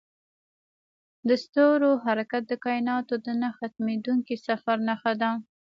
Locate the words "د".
1.27-1.29, 2.47-2.53, 3.25-3.27